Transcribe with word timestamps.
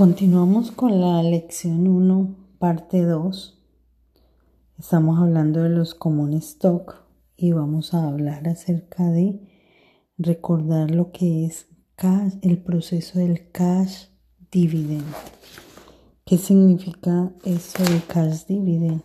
Continuamos 0.00 0.70
con 0.70 0.98
la 0.98 1.22
lección 1.22 1.86
1, 1.86 2.34
parte 2.58 3.04
2. 3.04 3.62
Estamos 4.78 5.20
hablando 5.20 5.62
de 5.62 5.68
los 5.68 5.94
comunes 5.94 6.48
stock 6.52 7.02
y 7.36 7.52
vamos 7.52 7.92
a 7.92 8.08
hablar 8.08 8.48
acerca 8.48 9.10
de 9.10 9.46
recordar 10.16 10.90
lo 10.90 11.12
que 11.12 11.44
es 11.44 11.66
el 12.40 12.62
proceso 12.62 13.18
del 13.18 13.50
cash 13.50 14.06
dividend. 14.50 15.04
¿Qué 16.24 16.38
significa 16.38 17.34
eso 17.44 17.82
de 17.82 18.00
cash 18.08 18.46
dividend? 18.46 19.02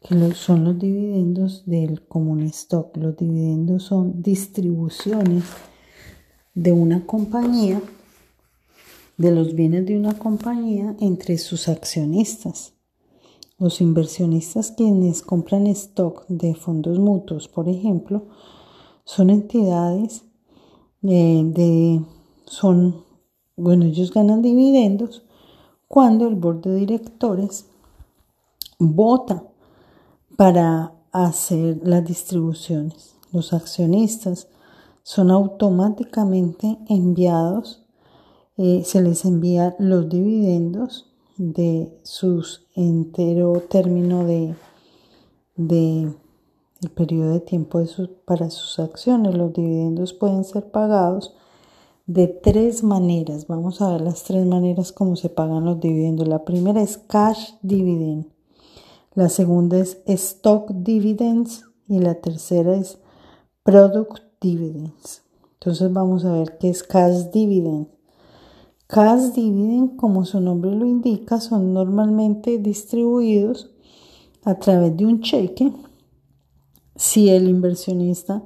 Que 0.00 0.34
son 0.34 0.64
los 0.64 0.76
dividendos 0.76 1.64
del 1.66 2.04
común 2.04 2.42
stock. 2.46 2.96
Los 2.96 3.16
dividendos 3.16 3.84
son 3.84 4.24
distribuciones 4.24 5.44
de 6.52 6.72
una 6.72 7.06
compañía 7.06 7.80
de 9.16 9.30
los 9.30 9.54
bienes 9.54 9.86
de 9.86 9.96
una 9.96 10.18
compañía 10.18 10.94
entre 11.00 11.38
sus 11.38 11.68
accionistas. 11.68 12.74
Los 13.58 13.80
inversionistas 13.80 14.72
quienes 14.72 15.22
compran 15.22 15.66
stock 15.68 16.26
de 16.28 16.54
fondos 16.54 16.98
mutuos, 16.98 17.48
por 17.48 17.68
ejemplo, 17.68 18.26
son 19.04 19.30
entidades 19.30 20.24
eh, 21.02 21.42
de, 21.44 22.02
son, 22.44 23.04
bueno, 23.56 23.86
ellos 23.86 24.12
ganan 24.12 24.42
dividendos 24.42 25.22
cuando 25.88 26.26
el 26.28 26.34
board 26.34 26.62
de 26.62 26.74
directores 26.74 27.66
vota 28.78 29.44
para 30.36 30.92
hacer 31.12 31.80
las 31.82 32.04
distribuciones. 32.04 33.14
Los 33.32 33.54
accionistas 33.54 34.48
son 35.02 35.30
automáticamente 35.30 36.78
enviados 36.88 37.85
eh, 38.58 38.82
se 38.84 39.02
les 39.02 39.24
envía 39.24 39.76
los 39.78 40.08
dividendos 40.08 41.10
de 41.36 41.92
sus 42.02 42.66
entero 42.74 43.62
término 43.68 44.24
de, 44.24 44.54
de 45.56 46.14
el 46.82 46.90
periodo 46.90 47.32
de 47.32 47.40
tiempo 47.40 47.82
para 48.24 48.50
sus 48.50 48.78
acciones. 48.78 49.34
Los 49.34 49.52
dividendos 49.52 50.12
pueden 50.12 50.44
ser 50.44 50.70
pagados 50.70 51.34
de 52.06 52.28
tres 52.28 52.82
maneras. 52.82 53.46
Vamos 53.46 53.80
a 53.82 53.92
ver 53.92 54.00
las 54.00 54.24
tres 54.24 54.46
maneras 54.46 54.92
como 54.92 55.16
se 55.16 55.28
pagan 55.28 55.64
los 55.64 55.80
dividendos. 55.80 56.28
La 56.28 56.44
primera 56.44 56.82
es 56.82 56.98
cash 56.98 57.54
dividend. 57.62 58.26
La 59.14 59.28
segunda 59.28 59.78
es 59.78 59.98
stock 60.06 60.70
dividends 60.70 61.64
y 61.88 61.98
la 61.98 62.16
tercera 62.16 62.76
es 62.76 62.98
product 63.62 64.22
dividends. 64.40 65.22
Entonces 65.54 65.92
vamos 65.92 66.24
a 66.24 66.32
ver 66.32 66.58
qué 66.58 66.68
es 66.68 66.82
cash 66.82 67.30
dividend. 67.32 67.95
Cash 68.86 69.32
dividend, 69.34 69.96
como 69.96 70.24
su 70.24 70.40
nombre 70.40 70.70
lo 70.70 70.86
indica, 70.86 71.40
son 71.40 71.72
normalmente 71.72 72.58
distribuidos 72.58 73.70
a 74.44 74.54
través 74.54 74.96
de 74.96 75.06
un 75.06 75.20
cheque. 75.20 75.72
Si 76.94 77.28
el 77.28 77.48
inversionista 77.48 78.42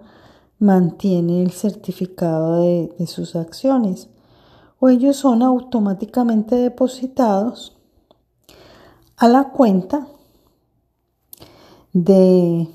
mantiene 0.58 1.42
el 1.42 1.50
certificado 1.50 2.62
de, 2.62 2.94
de 2.98 3.06
sus 3.06 3.36
acciones 3.36 4.08
o 4.78 4.88
ellos 4.88 5.16
son 5.16 5.42
automáticamente 5.42 6.56
depositados 6.56 7.76
a 9.16 9.28
la 9.28 9.50
cuenta 9.50 10.08
de 11.92 12.68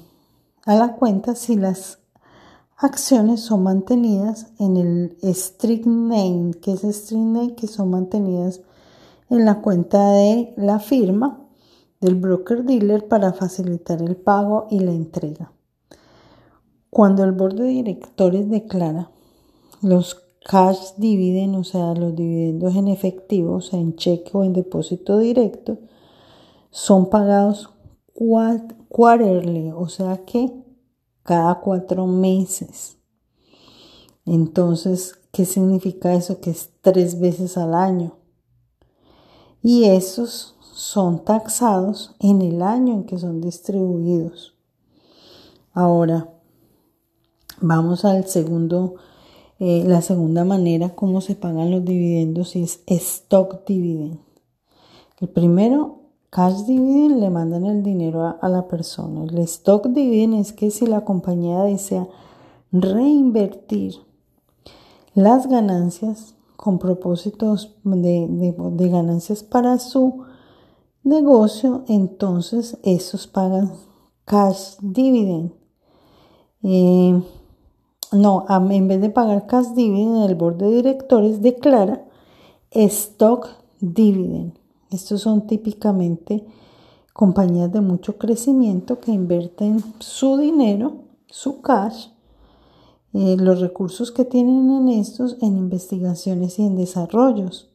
a 0.66 0.76
la 0.76 0.96
cuenta 0.96 1.36
si 1.36 1.56
las 1.56 2.00
acciones 2.78 3.42
son 3.42 3.64
mantenidas 3.64 4.48
en 4.60 4.78
el 4.78 5.18
strict 5.34 5.86
name, 5.86 6.54
que 6.62 6.74
es 6.74 6.84
strict 6.84 7.22
name, 7.22 7.56
que 7.56 7.68
son 7.68 7.90
mantenidas 7.90 8.62
en 9.30 9.46
la 9.46 9.62
cuenta 9.62 10.12
de 10.12 10.54
la 10.58 10.80
firma 10.80 11.42
del 12.02 12.16
broker 12.16 12.64
dealer 12.64 13.08
para 13.08 13.34
facilitar 13.34 14.02
el 14.02 14.16
pago 14.16 14.68
y 14.70 14.80
la 14.80 14.92
entrega. 14.92 15.52
Cuando 16.90 17.24
el 17.24 17.32
board 17.32 17.56
de 17.56 17.68
directores 17.68 18.50
declara 18.50 19.10
los 19.82 20.24
cash 20.46 20.94
dividend, 20.98 21.56
o 21.56 21.64
sea, 21.64 21.94
los 21.94 22.16
dividendos 22.16 22.76
en 22.76 22.88
efectivo, 22.88 23.56
o 23.56 23.62
sea, 23.62 23.80
en 23.80 23.96
cheque 23.96 24.32
o 24.34 24.44
en 24.44 24.54
depósito 24.54 25.18
directo, 25.18 25.80
son 26.70 27.10
pagados 27.10 27.70
quarterly, 28.14 29.72
o 29.76 29.88
sea 29.90 30.24
que 30.26 30.65
cada 31.26 31.60
cuatro 31.60 32.06
meses. 32.06 32.98
Entonces, 34.26 35.16
¿qué 35.32 35.46
significa 35.46 36.14
eso? 36.14 36.40
Que 36.40 36.52
es 36.52 36.70
tres 36.82 37.20
veces 37.20 37.58
al 37.58 37.74
año. 37.74 38.16
Y 39.64 39.86
esos 39.86 40.56
son 40.76 41.26
taxados 41.26 42.16
en 42.20 42.44
el 42.44 42.62
año 42.62 42.94
en 42.94 43.04
que 43.06 43.18
son 43.18 43.42
distribuidos. 43.42 44.56
Ahora, 45.74 46.30
vamos 47.60 48.06
al 48.06 48.28
segundo, 48.28 48.96
eh, 49.58 49.84
la 49.84 50.04
segunda 50.04 50.46
manera 50.46 50.94
como 50.94 51.22
se 51.22 51.36
pagan 51.36 51.72
los 51.72 51.84
dividendos 51.84 52.56
y 52.56 52.64
es 52.64 52.82
stock 52.86 53.66
dividend. 53.66 54.20
El 55.20 55.30
primero 55.30 56.05
Cash 56.36 56.66
dividend 56.66 57.22
le 57.22 57.30
mandan 57.30 57.66
el 57.66 57.82
dinero 57.82 58.36
a, 58.42 58.50
la 58.50 58.68
persona. 58.68 59.24
El 59.24 59.38
stock 59.38 59.88
dividend 59.88 60.34
es 60.34 60.52
que 60.52 60.70
si 60.70 60.86
la 60.86 61.06
compañía 61.06 61.62
desea 61.62 62.10
reinvertir 62.74 63.96
las 65.14 65.48
ganancias 65.48 66.36
con 66.58 66.78
propósitos 66.78 67.78
de, 67.86 68.54
ganancias 68.92 69.44
para 69.44 69.80
su 69.80 70.26
negocio, 71.04 71.86
entonces 71.88 72.80
esos 72.84 73.28
pagan 73.28 73.72
cash 74.26 74.76
dividend. 74.82 75.54
Eh, 76.64 77.18
no, 78.12 78.46
en 78.50 78.88
vez 78.90 79.00
de 79.00 79.10
pagar 79.10 79.48
cash 79.48 79.68
dividend, 79.68 80.30
el 80.30 80.36
board 80.36 80.58
de 80.58 80.70
directores 80.70 81.42
declara 81.42 82.04
stock 82.72 83.48
dividend. 83.80 84.65
Estos 84.96 85.24
son 85.24 85.46
típicamente 85.46 86.46
compañías 87.12 87.70
de 87.70 87.82
mucho 87.82 88.18
crecimiento 88.18 89.02
que 89.02 89.12
invierten 89.12 89.84
su 90.00 90.38
dinero, 90.38 91.04
su 91.28 91.62
cash, 91.62 92.08
eh, 93.12 93.36
los 93.38 93.60
recursos 93.60 94.14
que 94.14 94.24
tienen 94.24 94.72
en 94.72 94.88
estos 94.88 95.36
en 95.42 95.58
investigaciones 95.58 96.60
y 96.60 96.66
en 96.66 96.78
desarrollos. 96.78 97.70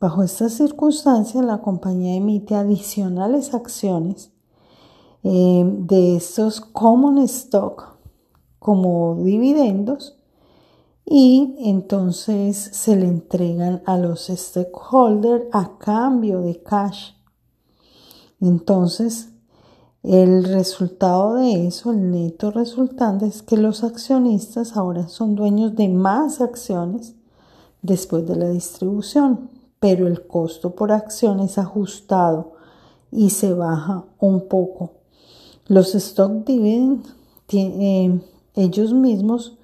Bajo 0.00 0.24
estas 0.24 0.54
circunstancias, 0.54 1.44
la 1.44 1.62
compañía 1.62 2.16
emite 2.16 2.56
adicionales 2.56 3.54
acciones 3.54 4.32
eh, 5.22 5.62
de 5.64 6.16
estos 6.16 6.60
common 6.60 7.18
stock 7.18 7.96
como 8.58 9.14
dividendos 9.22 10.19
y 11.04 11.56
entonces 11.58 12.56
se 12.56 12.96
le 12.96 13.06
entregan 13.06 13.82
a 13.86 13.98
los 13.98 14.28
stakeholders 14.28 15.46
a 15.52 15.78
cambio 15.78 16.40
de 16.40 16.62
cash. 16.62 17.12
Entonces, 18.40 19.30
el 20.02 20.44
resultado 20.44 21.34
de 21.34 21.66
eso, 21.66 21.90
el 21.90 22.10
neto 22.10 22.50
resultante, 22.50 23.26
es 23.26 23.42
que 23.42 23.56
los 23.56 23.84
accionistas 23.84 24.76
ahora 24.76 25.08
son 25.08 25.34
dueños 25.34 25.76
de 25.76 25.88
más 25.88 26.40
acciones 26.40 27.14
después 27.82 28.26
de 28.26 28.36
la 28.36 28.48
distribución, 28.48 29.50
pero 29.78 30.06
el 30.06 30.26
costo 30.26 30.74
por 30.74 30.92
acción 30.92 31.40
es 31.40 31.58
ajustado 31.58 32.52
y 33.12 33.30
se 33.30 33.52
baja 33.52 34.04
un 34.18 34.48
poco. 34.48 34.92
Los 35.66 35.94
stock 35.94 36.44
dividend, 36.46 37.04
eh, 37.52 38.20
ellos 38.54 38.94
mismos 38.94 39.58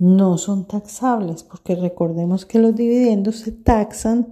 no 0.00 0.38
son 0.38 0.64
taxables, 0.64 1.42
porque 1.42 1.76
recordemos 1.76 2.46
que 2.46 2.58
los 2.58 2.74
dividendos 2.74 3.36
se 3.36 3.52
taxan 3.52 4.28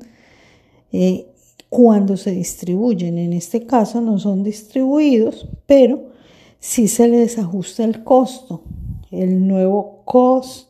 eh, 0.93 1.31
cuando 1.69 2.17
se 2.17 2.31
distribuyen. 2.31 3.19
En 3.19 3.35
este 3.35 3.67
caso 3.67 4.01
no 4.01 4.19
son 4.19 4.43
distribuidos, 4.43 5.47
pero 5.67 6.09
sí 6.59 6.89
se 6.89 7.07
les 7.07 7.39
ajusta 7.39 7.85
el 7.85 8.03
costo, 8.03 8.63
el 9.11 9.47
nuevo 9.47 10.03
cost 10.07 10.69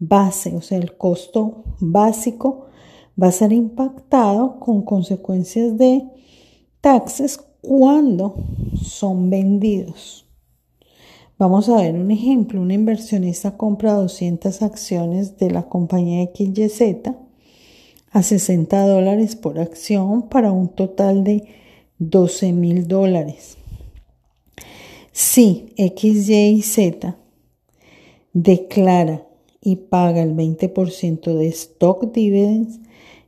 base, 0.00 0.56
o 0.56 0.60
sea, 0.60 0.78
el 0.78 0.96
costo 0.96 1.62
básico 1.78 2.66
va 3.20 3.28
a 3.28 3.32
ser 3.32 3.52
impactado 3.52 4.58
con 4.58 4.82
consecuencias 4.82 5.78
de 5.78 6.04
taxes 6.80 7.38
cuando 7.62 8.34
son 8.82 9.30
vendidos. 9.30 10.25
Vamos 11.38 11.68
a 11.68 11.76
ver 11.82 11.94
un 11.94 12.10
ejemplo. 12.10 12.62
Un 12.62 12.70
inversionista 12.70 13.58
compra 13.58 13.92
200 13.92 14.62
acciones 14.62 15.36
de 15.36 15.50
la 15.50 15.68
compañía 15.68 16.26
XYZ 16.34 17.10
a 18.10 18.22
60 18.22 18.86
dólares 18.86 19.36
por 19.36 19.58
acción 19.58 20.30
para 20.30 20.50
un 20.50 20.68
total 20.68 21.24
de 21.24 21.44
12 21.98 22.52
mil 22.52 22.88
dólares. 22.88 23.58
Si 25.12 25.74
XYZ 25.76 27.14
declara 28.32 29.26
y 29.60 29.76
paga 29.76 30.22
el 30.22 30.34
20% 30.34 31.34
de 31.34 31.48
stock 31.48 32.12
dividends, 32.12 32.80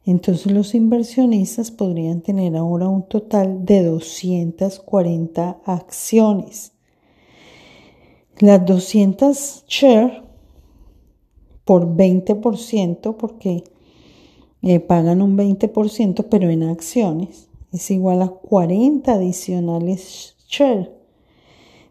Entonces 0.07 0.51
los 0.51 0.75
inversionistas 0.75 1.71
podrían 1.71 2.23
tener 2.23 2.57
ahora 2.57 2.89
un 2.89 3.07
total 3.07 3.67
de 3.67 3.83
240 3.83 5.61
acciones. 5.67 6.73
Las 8.41 8.65
200 8.65 9.65
share 9.67 10.23
por 11.65 11.97
20%, 11.97 13.17
porque 13.17 13.65
eh, 14.63 14.79
pagan 14.79 15.23
un 15.23 15.37
20%, 15.37 16.27
pero 16.31 16.49
en 16.49 16.63
acciones, 16.63 17.49
es 17.73 17.91
igual 17.91 18.23
a 18.23 18.29
40 18.29 19.13
adicionales 19.13 20.37
share. 20.49 20.97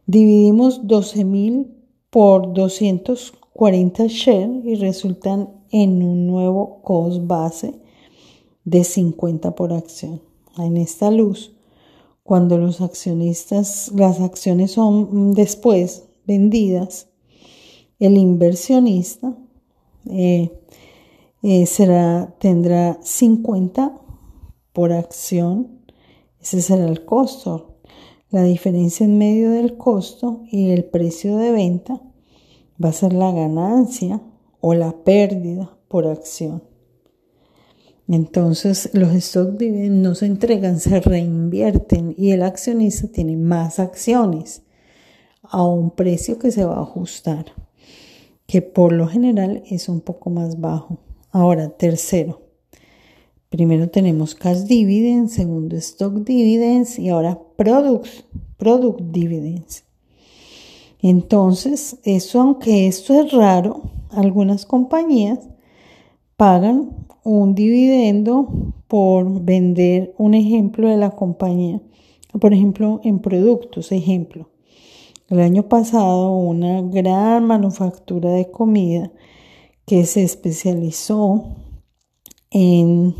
Dividimos 0.06 0.84
12.000 0.84 1.68
por 2.10 2.54
240 2.54 4.06
share 4.08 4.50
y 4.64 4.76
resultan 4.76 5.50
en 5.70 6.02
un 6.02 6.28
nuevo 6.28 6.82
cost 6.82 7.28
base 7.28 7.74
de 8.64 8.86
50 8.86 9.54
por 9.54 9.74
acción. 9.74 10.22
En 10.58 10.78
esta 10.78 11.12
luz, 11.12 11.54
cuando 12.24 12.58
los 12.58 12.80
accionistas, 12.80 13.92
las 13.94 14.22
acciones 14.22 14.72
son 14.72 15.34
después 15.34 16.07
vendidas, 16.28 17.08
el 18.00 18.18
inversionista 18.18 19.36
eh, 20.06 20.52
eh, 21.42 21.66
será, 21.66 22.36
tendrá 22.40 23.00
50 23.02 24.00
por 24.74 24.92
acción. 24.92 25.80
Ese 26.40 26.62
será 26.62 26.86
el 26.86 27.06
costo. 27.06 27.78
La 28.30 28.44
diferencia 28.44 29.06
en 29.06 29.18
medio 29.18 29.52
del 29.52 29.78
costo 29.78 30.44
y 30.52 30.72
el 30.72 30.84
precio 30.84 31.38
de 31.38 31.52
venta 31.52 32.02
va 32.84 32.90
a 32.90 32.94
ser 32.94 33.14
la 33.14 33.32
ganancia 33.32 34.22
o 34.60 34.74
la 34.74 34.92
pérdida 35.04 35.78
por 35.88 36.06
acción. 36.06 36.62
Entonces 38.10 38.90
los 38.94 39.14
stock 39.14 39.58
dividends 39.58 40.02
no 40.02 40.16
se 40.16 40.26
entregan, 40.28 40.80
se 40.80 41.00
reinvierten 41.00 42.14
y 42.18 42.32
el 42.32 42.44
accionista 42.44 43.08
tiene 43.08 43.36
más 43.38 43.80
acciones 43.80 44.64
a 45.50 45.66
un 45.66 45.92
precio 45.92 46.40
que 46.40 46.52
se 46.52 46.66
va 46.66 46.78
a 46.78 46.82
ajustar, 46.82 47.46
que 48.46 48.62
por 48.62 48.94
lo 48.94 49.08
general 49.08 49.64
es 49.70 49.90
un 49.90 50.02
poco 50.02 50.30
más 50.30 50.60
bajo. 50.60 51.00
Ahora, 51.32 51.70
tercero, 51.70 52.42
primero 53.50 53.90
tenemos 53.90 54.36
cash 54.36 54.64
dividends, 54.64 55.34
segundo 55.34 55.76
stock 55.78 56.14
dividends 56.24 57.00
y 57.00 57.10
ahora 57.10 57.40
product, 57.56 58.08
product 58.58 59.02
dividends. 59.12 59.84
Entonces, 61.02 62.00
eso, 62.04 62.42
aunque 62.42 62.88
esto 62.88 63.20
es 63.20 63.32
raro, 63.32 63.84
algunas 64.10 64.66
compañías 64.66 65.40
pagan 66.38 67.08
un 67.24 67.56
dividendo 67.56 68.48
por 68.88 69.44
vender 69.44 70.14
un 70.18 70.34
ejemplo 70.34 70.88
de 70.88 70.98
la 70.98 71.12
compañía. 71.12 71.82
Por 72.40 72.54
ejemplo, 72.54 73.02
en 73.04 73.20
productos, 73.20 73.92
ejemplo. 73.92 74.50
El 75.30 75.42
año 75.42 75.68
pasado 75.68 76.38
una 76.38 76.82
gran 76.82 77.46
manufactura 77.46 78.32
de 78.32 78.50
comida 78.50 79.12
que 79.86 80.06
se 80.06 80.24
especializó 80.24 81.58
en 82.50 83.14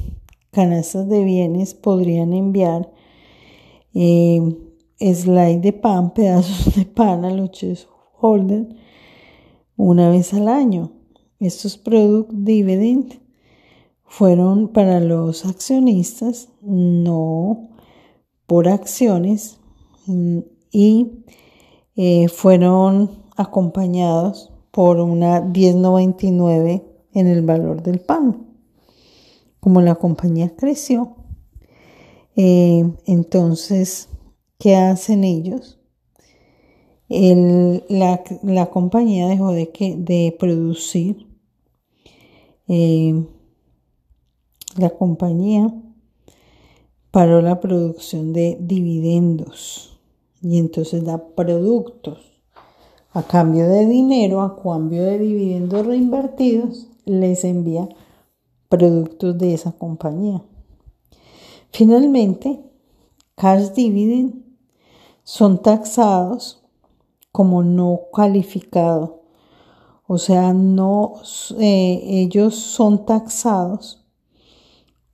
canastas 0.52 1.10
de 1.10 1.26
bienes 1.26 1.74
podrían 1.74 2.32
enviar 2.32 2.94
eh, 3.94 4.40
slide 5.02 5.60
de 5.60 5.74
pan, 5.74 6.14
pedazos 6.16 6.76
de 6.76 6.86
pan 6.86 7.26
a 7.26 7.30
los 7.30 7.88
holder 8.20 8.70
una 9.76 10.10
vez 10.10 10.34
al 10.34 10.48
año. 10.48 10.94
Estos 11.40 11.78
product 11.78 12.32
dividend 12.32 13.20
fueron 14.06 14.70
para 14.70 15.02
los 15.02 15.46
accionistas, 15.46 16.48
no 16.62 17.70
por 18.48 18.70
acciones, 18.70 19.60
mm, 20.06 20.40
y 20.72 21.26
eh, 22.00 22.28
fueron 22.28 23.10
acompañados 23.36 24.52
por 24.70 25.00
una 25.00 25.42
10.99 25.42 26.84
en 27.14 27.28
el 27.28 27.42
valor 27.42 27.82
del 27.82 28.00
pan. 28.00 28.46
Como 29.60 29.82
la 29.82 29.96
compañía 29.96 30.56
creció, 30.56 31.16
eh, 32.36 32.88
entonces, 33.08 34.10
¿qué 34.60 34.76
hacen 34.76 35.24
ellos? 35.24 35.74
la, 37.10 38.70
compañía 38.70 39.28
dejó 39.28 39.54
de, 39.54 39.70
que, 39.72 39.96
de 39.96 40.36
producir, 40.38 41.26
eh, 42.68 43.26
la 44.76 44.90
compañía 44.92 45.74
paró 47.10 47.42
la 47.42 47.60
producción 47.62 48.34
de 48.34 48.58
dividendos 48.60 49.97
y 50.42 50.60
entonces 50.60 51.04
da 51.04 51.18
productos 51.36 52.38
a 53.14 53.24
cambio 53.24 53.68
de 53.68 53.88
dinero, 53.88 54.42
a 54.42 54.62
cambio 54.62 55.04
de 55.04 55.18
dividendos 55.18 55.86
reinvertidos, 55.86 56.88
les 57.06 57.44
envía 57.44 57.90
productos 58.70 59.38
de 59.38 59.54
esa 59.54 59.72
compañía. 59.72 60.44
Finalmente, 61.72 62.62
cash 63.36 63.72
dividend 63.72 64.44
son 65.24 65.62
taxados 65.62 66.64
como 67.32 67.64
no 67.64 68.02
calificado, 68.14 69.24
o 70.06 70.18
sea, 70.18 70.54
no 70.54 71.16
eh, 71.60 72.02
ellos 72.04 72.56
son 72.56 73.06
taxados 73.06 74.06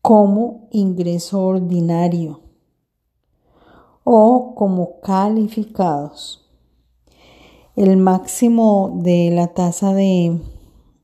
como 0.01 0.67
ingreso 0.71 1.41
ordinario 1.41 2.42
o 4.03 4.53
como 4.55 4.99
calificados. 5.01 6.43
El 7.75 7.97
máximo 7.97 8.99
de 9.01 9.31
la 9.31 9.47
tasa 9.47 9.93
de, 9.93 10.39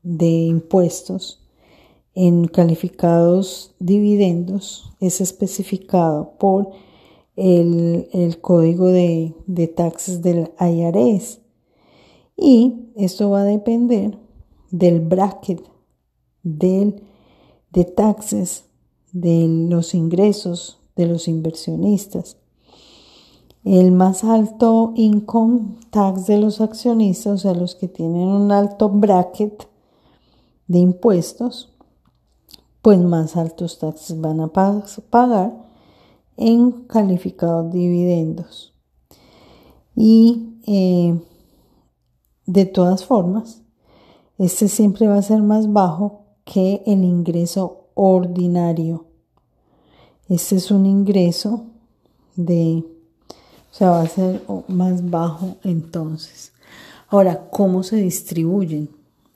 impuestos 0.02 1.42
en 2.14 2.46
calificados 2.46 3.74
dividendos 3.78 4.92
es 5.00 5.20
especificado 5.20 6.34
por 6.38 6.70
el, 7.36 8.38
código 8.40 8.86
de, 8.88 9.34
de, 9.46 9.66
taxes 9.66 10.22
del 10.22 10.52
IRS 10.60 11.40
y 12.36 12.90
esto 12.96 13.30
va 13.30 13.42
a 13.42 13.44
depender 13.44 14.18
del 14.70 15.00
bracket 15.00 15.62
del, 16.42 17.02
de 17.72 17.84
taxes 17.84 18.64
de 19.12 19.46
los 19.48 19.94
ingresos 19.94 20.80
de 20.96 21.06
los 21.06 21.28
inversionistas 21.28 22.39
el 23.64 23.92
más 23.92 24.24
alto 24.24 24.92
income 24.96 25.76
tax 25.90 26.26
de 26.26 26.38
los 26.38 26.60
accionistas, 26.60 27.32
o 27.32 27.38
sea, 27.38 27.54
los 27.54 27.74
que 27.74 27.88
tienen 27.88 28.28
un 28.28 28.52
alto 28.52 28.88
bracket 28.88 29.68
de 30.66 30.78
impuestos, 30.78 31.72
pues 32.80 32.98
más 32.98 33.36
altos 33.36 33.78
taxes 33.78 34.20
van 34.20 34.40
a 34.40 34.48
pagar 34.48 35.70
en 36.36 36.72
calificados 36.86 37.72
dividendos. 37.72 38.74
Y 39.94 40.56
eh, 40.66 41.20
de 42.46 42.64
todas 42.64 43.04
formas, 43.04 43.62
este 44.38 44.68
siempre 44.68 45.06
va 45.06 45.16
a 45.16 45.22
ser 45.22 45.42
más 45.42 45.70
bajo 45.70 46.24
que 46.44 46.82
el 46.86 47.04
ingreso 47.04 47.88
ordinario. 47.94 49.04
Este 50.28 50.56
es 50.56 50.70
un 50.70 50.86
ingreso 50.86 51.66
de 52.36 52.84
o 53.70 53.74
sea, 53.74 53.90
va 53.90 54.02
a 54.02 54.08
ser 54.08 54.42
más 54.68 55.08
bajo 55.08 55.58
entonces. 55.62 56.52
Ahora, 57.08 57.48
¿cómo 57.50 57.82
se 57.82 57.96
distribuyen? 57.96 58.90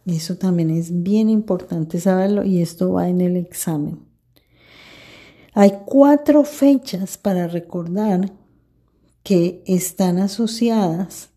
Eso 0.07 0.37
también 0.37 0.71
es 0.71 1.03
bien 1.03 1.31
importante 1.31 1.99
saberlo 1.99 2.45
y 2.45 2.61
esto 2.61 2.93
va 2.93 3.09
en 3.09 3.21
el 3.21 3.37
examen. 3.37 4.01
Hay 5.55 5.73
cuatro 5.87 6.45
fechas 6.45 7.17
para 7.17 7.47
recordar 7.47 8.33
que 9.23 9.63
están 9.67 10.19
asociadas 10.19 11.31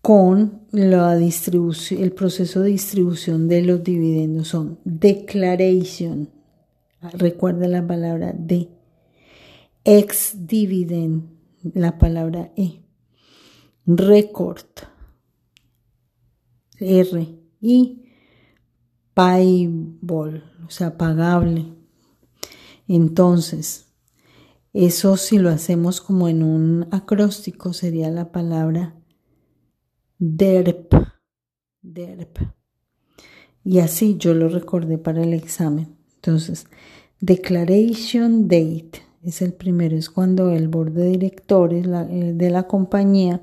con 0.00 0.62
la 0.70 1.16
distribución, 1.16 2.02
el 2.02 2.12
proceso 2.12 2.60
de 2.60 2.70
distribución 2.70 3.48
de 3.48 3.62
los 3.62 3.82
dividendos. 3.82 4.48
Son 4.48 4.78
declaration, 4.84 6.30
recuerda 7.12 7.66
la 7.66 7.84
palabra 7.84 8.32
de, 8.32 8.68
ex 9.84 10.46
dividend, 10.46 11.35
la 11.74 11.98
palabra 11.98 12.52
E. 12.56 12.82
Record. 13.86 14.66
R. 16.78 17.38
Y 17.60 18.02
payable, 19.14 20.42
o 20.66 20.70
sea, 20.70 20.98
pagable. 20.98 21.72
Entonces, 22.86 23.86
eso 24.72 25.16
si 25.16 25.38
lo 25.38 25.48
hacemos 25.48 26.00
como 26.00 26.28
en 26.28 26.42
un 26.42 26.86
acróstico 26.90 27.72
sería 27.72 28.10
la 28.10 28.30
palabra 28.30 28.94
DERP. 30.18 30.92
DERP. 31.80 32.38
Y 33.64 33.78
así 33.78 34.16
yo 34.18 34.34
lo 34.34 34.48
recordé 34.48 34.98
para 34.98 35.22
el 35.22 35.32
examen. 35.32 35.96
Entonces, 36.16 36.66
declaration 37.20 38.48
date 38.48 39.02
es 39.26 39.42
el 39.42 39.52
primero, 39.52 39.96
es 39.96 40.08
cuando 40.08 40.52
el 40.52 40.68
board 40.68 40.92
de 40.92 41.08
directores 41.08 41.86
eh, 41.86 42.32
de 42.34 42.50
la 42.50 42.68
compañía 42.68 43.42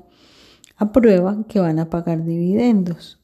aprueba 0.76 1.44
que 1.48 1.60
van 1.60 1.78
a 1.78 1.90
pagar 1.90 2.24
dividendos. 2.24 3.20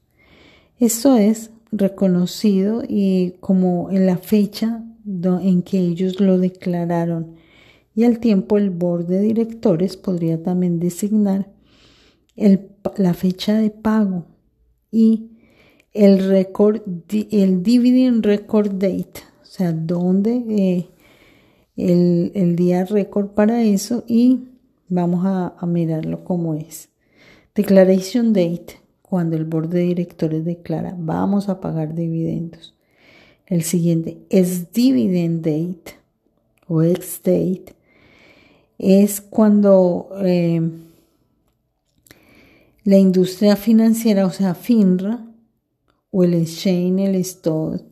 Esto 0.78 1.16
es 1.16 1.50
reconocido 1.72 2.82
y 2.86 3.34
como 3.40 3.90
en 3.90 4.06
la 4.06 4.18
fecha 4.18 4.84
en 5.06 5.62
que 5.62 5.78
ellos 5.78 6.20
lo 6.20 6.38
declararon 6.38 7.36
y 7.94 8.04
al 8.04 8.18
tiempo 8.20 8.58
el 8.58 8.70
board 8.70 9.06
de 9.06 9.20
directores 9.20 9.96
podría 9.96 10.42
también 10.42 10.78
designar 10.78 11.50
la 12.96 13.14
fecha 13.14 13.58
de 13.58 13.70
pago 13.70 14.26
y 14.90 15.30
el 15.92 16.28
record, 16.28 16.82
el 17.30 17.62
dividend 17.62 18.24
record 18.24 18.72
date, 18.72 19.22
o 19.42 19.44
sea, 19.44 19.72
dónde 19.72 20.44
eh, 20.48 20.88
el, 21.80 22.56
día 22.56 22.84
récord 22.84 23.28
para 23.28 23.62
eso 23.62 24.04
y 24.06 24.48
vamos 24.88 25.24
a, 25.24 25.54
mirarlo 25.66 26.24
como 26.24 26.54
es. 26.54 26.88
Declaration 27.54 28.32
date, 28.32 28.80
cuando 29.02 29.36
el 29.36 29.44
board 29.44 29.68
de 29.68 29.80
directores 29.80 30.44
declara 30.44 30.94
vamos 30.98 31.48
a 31.48 31.60
pagar 31.60 31.94
dividendos. 31.94 32.74
El 33.46 33.62
siguiente 33.62 34.18
es 34.30 34.72
dividend 34.72 35.44
date 35.44 35.96
o 36.68 36.82
ex 36.82 37.20
date. 37.22 37.74
Es 38.78 39.20
cuando 39.20 40.08
eh, 40.22 40.62
la 42.84 42.96
industria 42.96 43.56
financiera, 43.56 44.24
o 44.26 44.30
sea, 44.30 44.54
FINRA, 44.54 45.26
o 46.10 46.24
el 46.24 46.34
exchange, 46.34 47.08
el 47.08 47.14
stock, 47.16 47.82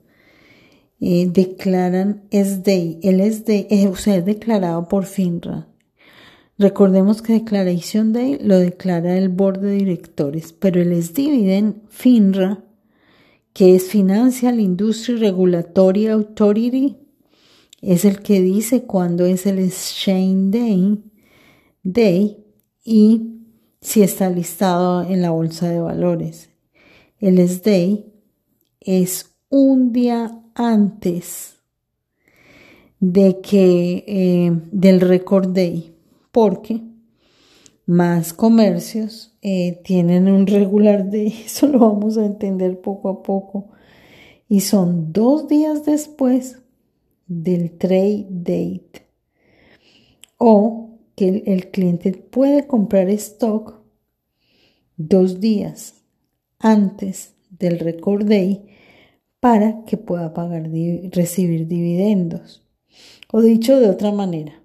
eh, 1.00 1.28
declaran 1.30 2.24
SDI. 2.30 3.00
El 3.02 3.20
SDI, 3.20 3.66
eh, 3.70 3.92
es 3.92 4.24
declarado 4.24 4.88
por 4.88 5.04
FINRA. 5.04 5.68
Recordemos 6.58 7.22
que 7.22 7.34
Declaration 7.34 8.12
Day 8.12 8.38
lo 8.42 8.58
declara 8.58 9.16
el 9.16 9.28
board 9.28 9.60
de 9.60 9.72
directores, 9.72 10.52
pero 10.52 10.80
el 10.80 10.92
S-Dividend 10.92 11.88
FINRA 11.88 12.64
que 13.58 13.74
es 13.74 13.88
Financial 13.88 14.60
Industry 14.60 15.16
Regulatory 15.16 16.06
Authority, 16.06 16.96
es 17.82 18.04
el 18.04 18.20
que 18.20 18.40
dice 18.40 18.84
cuándo 18.84 19.26
es 19.26 19.46
el 19.46 19.58
Exchange 19.58 20.52
Day, 20.52 21.02
Day 21.82 22.44
y 22.84 23.40
si 23.80 24.02
está 24.02 24.30
listado 24.30 25.02
en 25.02 25.22
la 25.22 25.30
bolsa 25.30 25.68
de 25.68 25.80
valores. 25.80 26.50
El 27.18 27.40
S-Day 27.40 28.12
es 28.78 29.34
un 29.48 29.92
día 29.92 30.40
antes 30.58 31.56
de 33.00 33.40
que 33.40 34.04
eh, 34.06 34.60
del 34.72 35.00
record 35.00 35.50
day, 35.50 35.94
porque 36.32 36.82
más 37.86 38.32
comercios 38.32 39.36
eh, 39.40 39.80
tienen 39.84 40.28
un 40.28 40.46
regular 40.46 41.10
day, 41.10 41.28
eso 41.46 41.68
lo 41.68 41.78
vamos 41.78 42.18
a 42.18 42.26
entender 42.26 42.80
poco 42.80 43.08
a 43.08 43.22
poco, 43.22 43.68
y 44.48 44.60
son 44.60 45.12
dos 45.12 45.46
días 45.46 45.84
después 45.86 46.58
del 47.28 47.78
trade 47.78 48.26
date. 48.28 49.06
O 50.38 50.98
que 51.14 51.42
el, 51.46 51.70
cliente 51.70 52.12
puede 52.12 52.66
comprar 52.66 53.10
stock 53.10 53.80
dos 54.96 55.40
días 55.40 56.02
antes 56.58 57.34
del 57.50 57.78
record 57.80 58.24
day 58.24 58.77
para 59.40 59.84
que 59.84 59.96
pueda 59.96 60.34
pagar, 60.34 60.68
recibir 61.12 61.68
dividendos. 61.68 62.62
O 63.30 63.40
dicho 63.40 63.78
de 63.78 63.88
otra 63.88 64.12
manera, 64.12 64.60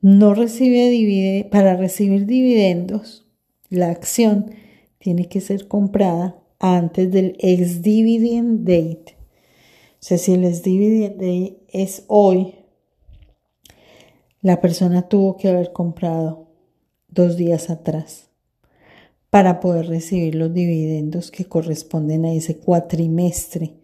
no 0.00 0.34
recibe 0.34 1.46
para 1.50 1.76
recibir 1.76 2.26
dividendos, 2.26 3.26
la 3.68 3.90
acción 3.90 4.50
tiene 4.98 5.28
que 5.28 5.40
ser 5.40 5.68
comprada 5.68 6.36
antes 6.58 7.10
del 7.10 7.36
ex 7.40 7.82
dividend 7.82 8.60
date. 8.60 9.16
O 9.94 10.04
sea, 10.04 10.18
si 10.18 10.32
el 10.32 10.44
ex 10.44 10.62
dividend 10.62 11.14
date 11.14 11.58
es 11.68 12.04
hoy, 12.08 12.54
la 14.40 14.60
persona 14.60 15.08
tuvo 15.08 15.36
que 15.36 15.48
haber 15.48 15.72
comprado 15.72 16.48
dos 17.08 17.36
días 17.36 17.70
atrás 17.70 18.28
para 19.30 19.60
poder 19.60 19.86
recibir 19.86 20.34
los 20.34 20.52
dividendos 20.52 21.30
que 21.30 21.46
corresponden 21.46 22.24
a 22.24 22.32
ese 22.32 22.58
cuatrimestre. 22.58 23.81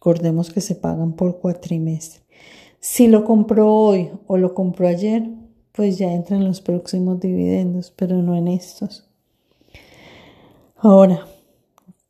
Recordemos 0.00 0.50
que 0.50 0.62
se 0.62 0.76
pagan 0.76 1.12
por 1.12 1.40
cuatrimestre. 1.40 2.22
Si 2.78 3.06
lo 3.06 3.22
compró 3.22 3.70
hoy 3.70 4.08
o 4.26 4.38
lo 4.38 4.54
compró 4.54 4.88
ayer, 4.88 5.28
pues 5.72 5.98
ya 5.98 6.10
entran 6.10 6.42
los 6.42 6.62
próximos 6.62 7.20
dividendos, 7.20 7.92
pero 7.94 8.16
no 8.22 8.34
en 8.34 8.48
estos. 8.48 9.06
Ahora, 10.76 11.26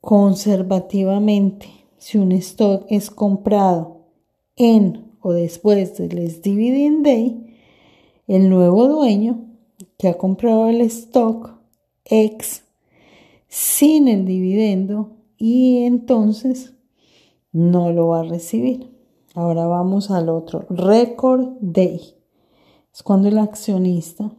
conservativamente, 0.00 1.66
si 1.98 2.18
un 2.18 2.30
stock 2.30 2.86
es 2.90 3.10
comprado 3.10 4.06
en 4.54 5.10
o 5.20 5.32
después 5.32 5.98
del 5.98 6.40
dividend 6.42 7.04
day, 7.04 7.56
el 8.28 8.50
nuevo 8.50 8.86
dueño 8.86 9.48
que 9.98 10.06
ha 10.06 10.16
comprado 10.16 10.68
el 10.68 10.80
stock 10.82 11.58
ex 12.04 12.62
sin 13.48 14.06
el 14.06 14.26
dividendo 14.26 15.16
y 15.36 15.78
entonces 15.82 16.74
no 17.52 17.92
lo 17.92 18.08
va 18.08 18.20
a 18.20 18.24
recibir. 18.24 18.90
Ahora 19.34 19.66
vamos 19.66 20.10
al 20.10 20.28
otro, 20.28 20.66
record 20.70 21.48
day. 21.60 22.00
Es 22.92 23.02
cuando 23.02 23.28
el 23.28 23.38
accionista, 23.38 24.32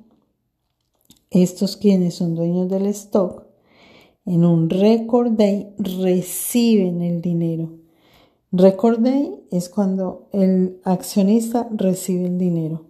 estos 1.30 1.78
quienes 1.78 2.16
son 2.16 2.36
dueños 2.36 2.70
del 2.70 2.88
stock, 2.88 3.46
en 4.26 4.46
un 4.46 4.70
record 4.70 5.32
day 5.32 5.74
reciben 5.78 7.02
el 7.02 7.22
dinero. 7.22 7.72
Record 8.52 9.00
day 9.00 9.46
es 9.50 9.70
cuando 9.70 10.28
el 10.34 10.80
accionista 10.84 11.70
recibe 11.72 12.26
el 12.26 12.38
dinero. 12.38 12.86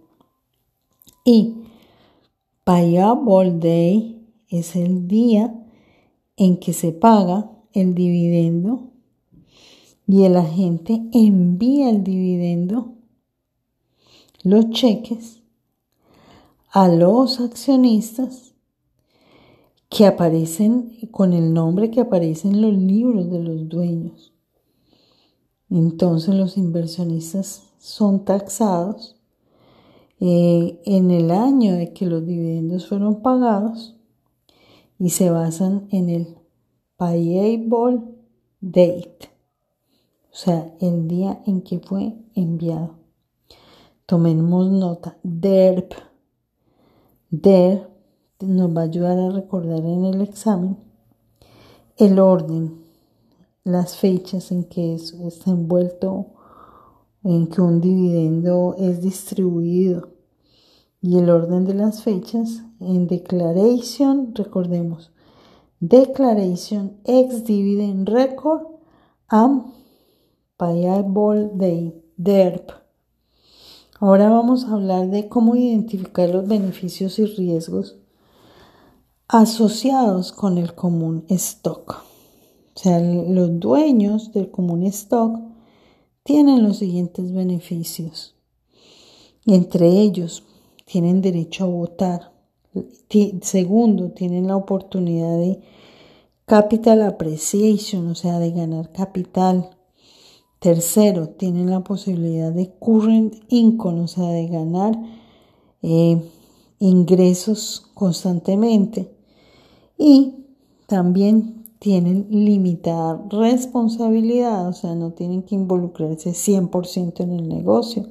Y 1.24 1.62
payable 2.64 3.52
day 3.52 4.26
es 4.48 4.74
el 4.74 5.06
día 5.06 5.54
en 6.36 6.58
que 6.58 6.72
se 6.72 6.92
paga 6.92 7.50
el 7.72 7.94
dividendo 7.94 8.91
y 10.06 10.24
el 10.24 10.36
agente 10.36 11.02
envía 11.12 11.90
el 11.90 12.02
dividendo, 12.02 12.94
los 14.42 14.70
cheques, 14.70 15.42
a 16.70 16.88
los 16.88 17.38
accionistas 17.40 18.54
que 19.90 20.06
aparecen 20.06 20.96
con 21.10 21.34
el 21.34 21.52
nombre 21.52 21.90
que 21.90 22.00
aparece 22.00 22.48
en 22.48 22.62
los 22.62 22.74
libros 22.74 23.30
de 23.30 23.40
los 23.40 23.68
dueños. 23.68 24.32
Entonces 25.68 26.34
los 26.34 26.56
inversionistas 26.56 27.64
son 27.78 28.24
taxados 28.24 29.16
eh, 30.20 30.80
en 30.86 31.10
el 31.10 31.30
año 31.30 31.74
de 31.74 31.92
que 31.92 32.06
los 32.06 32.26
dividendos 32.26 32.88
fueron 32.88 33.22
pagados 33.22 33.96
y 34.98 35.10
se 35.10 35.30
basan 35.30 35.88
en 35.90 36.08
el 36.08 36.36
payable 36.96 38.02
date 38.60 39.31
o 40.32 40.36
sea, 40.36 40.74
el 40.80 41.08
día 41.08 41.42
en 41.46 41.62
que 41.62 41.78
fue 41.78 42.16
enviado. 42.34 42.96
Tomemos 44.06 44.70
nota, 44.70 45.18
DERP. 45.22 45.92
DERP 47.30 47.90
nos 48.40 48.74
va 48.74 48.80
a 48.80 48.84
ayudar 48.84 49.18
a 49.18 49.30
recordar 49.30 49.80
en 49.84 50.04
el 50.06 50.22
examen 50.22 50.76
el 51.96 52.18
orden, 52.18 52.82
las 53.64 53.96
fechas 53.96 54.50
en 54.50 54.64
que 54.64 54.94
eso 54.94 55.28
está 55.28 55.50
envuelto, 55.50 56.26
en 57.22 57.46
que 57.46 57.60
un 57.60 57.80
dividendo 57.80 58.74
es 58.78 59.00
distribuido 59.00 60.08
y 61.00 61.18
el 61.18 61.30
orden 61.30 61.64
de 61.64 61.74
las 61.74 62.02
fechas 62.02 62.62
en 62.80 63.06
declaration, 63.06 64.34
recordemos, 64.34 65.12
declaration 65.80 66.96
ex 67.04 67.44
dividend 67.44 68.08
record 68.08 68.62
and 69.28 69.81
Day, 70.70 71.92
DERP. 72.16 72.70
Ahora 73.98 74.30
vamos 74.30 74.64
a 74.64 74.74
hablar 74.74 75.08
de 75.10 75.28
cómo 75.28 75.56
identificar 75.56 76.28
los 76.28 76.46
beneficios 76.46 77.18
y 77.18 77.26
riesgos 77.26 77.96
asociados 79.26 80.30
con 80.32 80.58
el 80.58 80.74
común 80.74 81.24
stock. 81.30 82.04
O 82.74 82.78
sea, 82.78 83.00
los 83.00 83.58
dueños 83.58 84.32
del 84.32 84.50
común 84.50 84.84
stock 84.84 85.40
tienen 86.22 86.62
los 86.62 86.78
siguientes 86.78 87.32
beneficios. 87.32 88.36
Entre 89.46 89.88
ellos, 89.88 90.44
tienen 90.84 91.22
derecho 91.22 91.64
a 91.64 91.68
votar. 91.68 92.32
Segundo, 93.40 94.10
tienen 94.10 94.46
la 94.46 94.56
oportunidad 94.56 95.36
de 95.38 95.60
capital 96.46 97.02
appreciation, 97.02 98.08
o 98.08 98.14
sea, 98.14 98.38
de 98.38 98.52
ganar 98.52 98.92
capital. 98.92 99.70
Tercero, 100.62 101.30
tienen 101.30 101.70
la 101.70 101.80
posibilidad 101.80 102.52
de 102.52 102.70
current 102.78 103.34
income, 103.48 104.02
o 104.02 104.06
sea, 104.06 104.28
de 104.28 104.46
ganar 104.46 104.96
eh, 105.82 106.22
ingresos 106.78 107.90
constantemente. 107.94 109.12
Y 109.98 110.36
también 110.86 111.64
tienen 111.80 112.28
limitada 112.30 113.20
responsabilidad, 113.28 114.68
o 114.68 114.72
sea, 114.72 114.94
no 114.94 115.10
tienen 115.14 115.42
que 115.42 115.56
involucrarse 115.56 116.30
100% 116.30 117.24
en 117.24 117.32
el 117.32 117.48
negocio. 117.48 118.06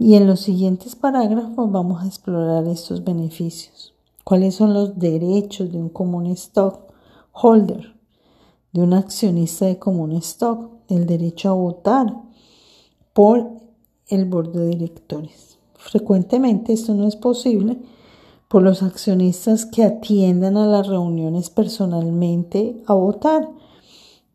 Y 0.00 0.14
en 0.14 0.26
los 0.26 0.40
siguientes 0.40 0.96
parágrafos 0.96 1.70
vamos 1.70 2.02
a 2.02 2.08
explorar 2.08 2.66
estos 2.66 3.04
beneficios. 3.04 3.94
¿Cuáles 4.24 4.56
son 4.56 4.74
los 4.74 4.98
derechos 4.98 5.70
de 5.70 5.78
un 5.78 5.90
común 5.90 6.26
stock 6.26 6.92
holder, 7.30 7.94
de 8.72 8.82
un 8.82 8.94
accionista 8.94 9.66
de 9.66 9.78
común 9.78 10.10
stock? 10.14 10.79
El 10.90 11.06
derecho 11.06 11.48
a 11.48 11.54
votar 11.54 12.14
por 13.12 13.48
el 14.08 14.24
board 14.24 14.52
de 14.52 14.66
directores. 14.66 15.58
Frecuentemente 15.74 16.72
esto 16.72 16.94
no 16.94 17.06
es 17.06 17.16
posible 17.16 17.78
por 18.48 18.62
los 18.62 18.82
accionistas 18.82 19.64
que 19.64 19.84
atiendan 19.84 20.56
a 20.56 20.66
las 20.66 20.88
reuniones 20.88 21.48
personalmente 21.48 22.82
a 22.86 22.94
votar, 22.94 23.48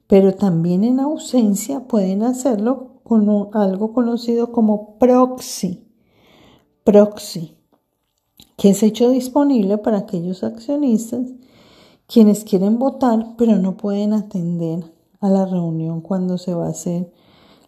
pero 0.07 0.33
también 0.33 0.85
en 0.85 1.01
ausencia 1.01 1.81
pueden 1.81 2.24
hacerlo 2.24 3.01
con 3.03 3.50
algo 3.53 3.91
conocido 3.91 4.53
como 4.53 4.97
proxy. 4.97 5.83
Proxy, 6.85 7.57
que 8.55 8.69
es 8.69 8.81
hecho 8.81 9.09
disponible 9.09 9.77
para 9.77 9.97
aquellos 9.97 10.43
accionistas 10.43 11.27
quienes 12.07 12.43
quieren 12.43 12.79
votar 12.79 13.35
pero 13.38 13.57
no 13.57 13.77
pueden 13.77 14.13
atender 14.13 14.95
a 15.25 15.29
la 15.29 15.46
reunión 15.46 16.01
cuando 16.01 16.38
se 16.38 16.53
va 16.53 16.67
a 16.67 16.72
hacer 16.72 17.12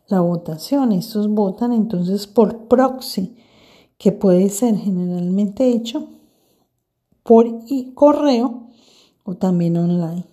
la 0.08 0.22
votación. 0.22 0.92
Estos 0.92 1.28
votan 1.28 1.74
entonces 1.74 2.28
por 2.28 2.68
proxy, 2.68 3.36
que 3.98 4.12
puede 4.12 4.50
ser 4.50 4.78
generalmente 4.78 5.70
hecho 5.70 6.08
por 7.24 7.48
correo 7.94 8.70
o 9.24 9.36
también 9.36 9.78
online. 9.78 10.26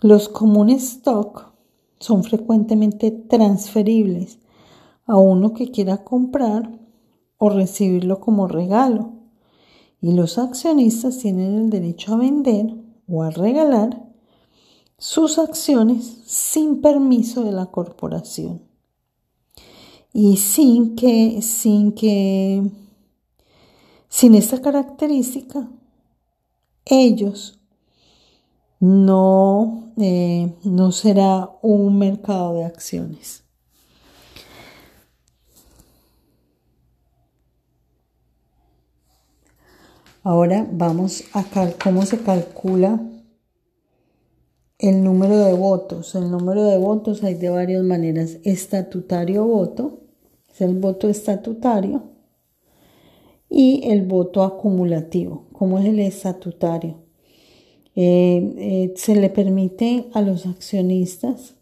Los 0.00 0.28
comunes 0.28 0.84
stock 0.84 1.52
son 1.98 2.22
frecuentemente 2.22 3.10
transferibles 3.10 4.38
a 5.06 5.16
uno 5.16 5.54
que 5.54 5.70
quiera 5.70 6.04
comprar 6.04 6.78
o 7.38 7.48
recibirlo 7.48 8.20
como 8.20 8.46
regalo. 8.46 9.12
Y 10.00 10.12
los 10.12 10.38
accionistas 10.38 11.18
tienen 11.18 11.54
el 11.54 11.70
derecho 11.70 12.14
a 12.14 12.18
vender 12.18 12.74
o 13.08 13.22
a 13.22 13.30
regalar 13.30 14.03
sus 14.98 15.38
acciones 15.38 16.18
sin 16.26 16.80
permiso 16.80 17.44
de 17.44 17.52
la 17.52 17.66
corporación. 17.66 18.62
Y 20.12 20.36
sin 20.36 20.94
que, 20.94 21.42
sin 21.42 21.92
que, 21.92 22.62
sin 24.08 24.34
esta 24.34 24.62
característica, 24.62 25.68
ellos 26.84 27.58
no, 28.78 29.92
eh, 29.96 30.54
no 30.62 30.92
será 30.92 31.50
un 31.62 31.98
mercado 31.98 32.54
de 32.54 32.64
acciones. 32.64 33.42
Ahora 40.22 40.66
vamos 40.70 41.24
a 41.34 41.44
cómo 41.82 42.06
se 42.06 42.18
calcula 42.18 42.98
el 44.88 45.02
número 45.02 45.38
de 45.38 45.54
votos. 45.54 46.14
El 46.14 46.30
número 46.30 46.64
de 46.64 46.76
votos 46.76 47.24
hay 47.24 47.34
de 47.34 47.48
varias 47.48 47.82
maneras. 47.82 48.38
Estatutario 48.44 49.46
voto, 49.46 50.00
es 50.52 50.60
el 50.60 50.74
voto 50.74 51.08
estatutario, 51.08 52.02
y 53.48 53.82
el 53.84 54.02
voto 54.02 54.42
acumulativo. 54.42 55.46
¿Cómo 55.52 55.78
es 55.78 55.86
el 55.86 56.00
estatutario? 56.00 56.96
Eh, 57.96 58.54
eh, 58.58 58.94
se 58.96 59.14
le 59.14 59.30
permite 59.30 60.06
a 60.12 60.20
los 60.20 60.46
accionistas 60.46 61.54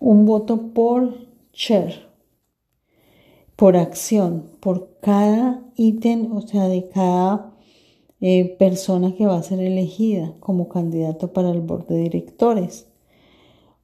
un 0.00 0.24
voto 0.24 0.72
por 0.72 1.26
share, 1.52 2.06
por 3.54 3.76
acción, 3.76 4.50
por 4.60 4.98
cada 5.00 5.62
ítem, 5.76 6.34
o 6.34 6.40
sea, 6.40 6.68
de 6.68 6.88
cada 6.88 7.55
eh, 8.20 8.56
persona 8.58 9.14
que 9.14 9.26
va 9.26 9.36
a 9.36 9.42
ser 9.42 9.60
elegida 9.60 10.34
como 10.40 10.68
candidato 10.68 11.32
para 11.32 11.50
el 11.50 11.60
board 11.60 11.86
de 11.86 11.98
directores. 11.98 12.86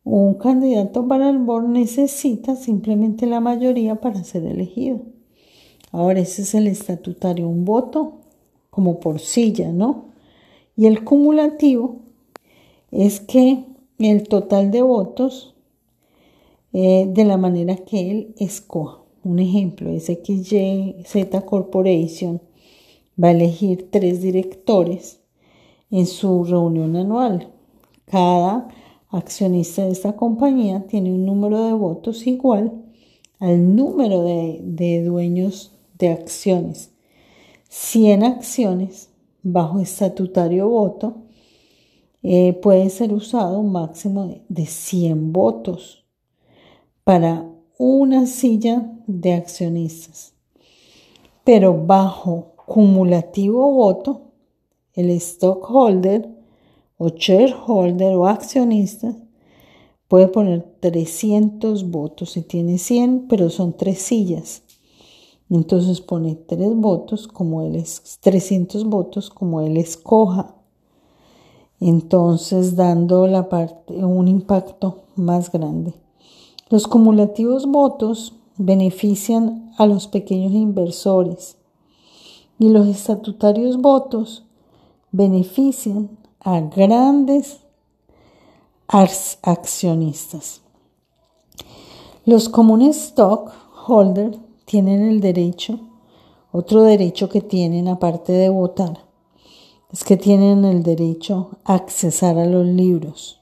Un 0.04 0.34
candidato 0.34 1.06
para 1.06 1.30
el 1.30 1.38
board 1.38 1.68
necesita 1.68 2.56
simplemente 2.56 3.26
la 3.26 3.40
mayoría 3.40 3.96
para 3.96 4.24
ser 4.24 4.44
elegido. 4.44 5.00
Ahora, 5.92 6.20
ese 6.20 6.42
es 6.42 6.54
el 6.54 6.66
estatutario, 6.66 7.48
un 7.48 7.64
voto 7.64 8.20
como 8.70 8.98
por 9.00 9.20
silla, 9.20 9.70
¿no? 9.70 10.06
Y 10.76 10.86
el 10.86 11.04
cumulativo 11.04 12.00
es 12.90 13.20
que 13.20 13.64
el 13.98 14.26
total 14.26 14.70
de 14.70 14.82
votos 14.82 15.54
eh, 16.72 17.06
de 17.06 17.24
la 17.24 17.36
manera 17.36 17.76
que 17.76 18.10
él 18.10 18.34
escoja. 18.38 19.02
Un 19.24 19.38
ejemplo 19.38 19.90
es 19.90 20.06
XYZ 20.06 21.44
Corporation 21.44 22.40
va 23.22 23.28
a 23.28 23.32
elegir 23.32 23.90
tres 23.90 24.22
directores 24.22 25.20
en 25.90 26.06
su 26.06 26.44
reunión 26.44 26.96
anual. 26.96 27.52
Cada 28.06 28.68
accionista 29.10 29.84
de 29.84 29.92
esta 29.92 30.16
compañía 30.16 30.86
tiene 30.88 31.12
un 31.12 31.26
número 31.26 31.64
de 31.66 31.72
votos 31.72 32.26
igual 32.26 32.72
al 33.38 33.74
número 33.74 34.22
de, 34.22 35.02
dueños 35.04 35.72
de 35.98 36.10
acciones. 36.10 36.90
100 37.68 38.22
acciones 38.22 39.10
bajo 39.42 39.80
estatutario 39.80 40.68
voto 40.68 41.22
eh, 42.22 42.52
puede 42.52 42.88
ser 42.90 43.12
usado 43.12 43.58
un 43.58 43.72
máximo 43.72 44.32
de 44.48 44.66
100 44.66 45.32
votos 45.32 46.04
para 47.02 47.48
una 47.78 48.26
silla 48.26 48.92
de 49.06 49.32
accionistas. 49.32 50.34
Pero 51.42 51.84
bajo 51.84 52.51
cumulativo 52.72 53.70
voto, 53.70 54.22
el 54.94 55.10
stockholder 55.20 56.26
o 56.96 57.10
shareholder 57.10 58.16
o 58.16 58.26
accionista 58.26 59.14
puede 60.08 60.28
poner 60.28 60.62
300 60.80 61.90
votos. 61.90 62.30
Si 62.30 62.40
tiene 62.40 62.78
100, 62.78 63.26
pero 63.28 63.50
son 63.50 63.76
tres 63.76 63.98
sillas. 63.98 64.62
Entonces 65.50 66.00
pone 66.00 66.34
tres 66.34 66.74
votos 66.74 67.28
como 67.28 67.60
él 67.60 67.76
es, 67.76 68.00
300 68.20 68.86
votos 68.86 69.28
como 69.28 69.60
él 69.60 69.76
escoja. 69.76 70.54
Entonces 71.78 72.74
dando 72.74 73.26
la 73.26 73.50
parte, 73.50 74.02
un 74.02 74.28
impacto 74.28 75.02
más 75.14 75.52
grande. 75.52 75.92
Los 76.70 76.86
cumulativos 76.86 77.66
votos 77.66 78.32
benefician 78.56 79.70
a 79.76 79.84
los 79.84 80.08
pequeños 80.08 80.52
inversores 80.52 81.58
y 82.58 82.68
los 82.68 82.86
estatutarios 82.86 83.80
votos 83.80 84.44
benefician 85.10 86.18
a 86.40 86.60
grandes 86.60 87.60
accionistas. 89.42 90.60
Los 92.24 92.48
comunes 92.48 92.96
stockholders 92.96 94.38
tienen 94.64 95.02
el 95.02 95.20
derecho, 95.20 95.80
otro 96.52 96.82
derecho 96.82 97.28
que 97.28 97.40
tienen 97.40 97.88
aparte 97.88 98.32
de 98.32 98.48
votar, 98.48 98.98
es 99.90 100.04
que 100.04 100.16
tienen 100.16 100.64
el 100.64 100.82
derecho 100.82 101.50
a 101.64 101.74
accesar 101.74 102.38
a 102.38 102.46
los 102.46 102.66
libros, 102.66 103.40